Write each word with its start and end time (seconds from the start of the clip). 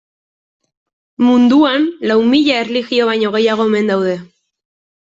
Munduan 1.25 1.87
lau 2.13 2.17
mila 2.33 2.59
erlijio 2.65 3.09
baino 3.13 3.35
gehiago 3.39 3.71
omen 3.71 3.97
daude. 3.97 4.21